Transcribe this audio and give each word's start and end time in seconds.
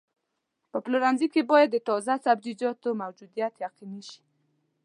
په 0.71 0.77
پلورنځي 0.85 1.27
کې 1.33 1.41
باید 1.51 1.69
د 1.71 1.77
تازه 1.87 2.13
سبزیجاتو 2.25 2.89
موجودیت 3.01 3.53
یقیني 3.65 4.01
شي. 4.09 4.21